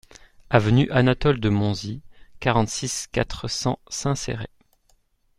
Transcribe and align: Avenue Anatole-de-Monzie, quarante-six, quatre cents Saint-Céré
Avenue 0.49 0.89
Anatole-de-Monzie, 0.91 2.01
quarante-six, 2.39 3.05
quatre 3.11 3.47
cents 3.47 3.77
Saint-Céré 3.87 4.47